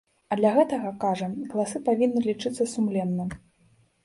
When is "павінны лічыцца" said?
1.91-2.69